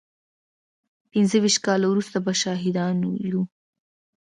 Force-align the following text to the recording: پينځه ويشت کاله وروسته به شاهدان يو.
پينځه 1.11 1.37
ويشت 1.39 1.59
کاله 1.65 1.85
وروسته 1.89 2.17
به 2.25 2.31
شاهدان 2.41 2.97
يو. 3.29 3.41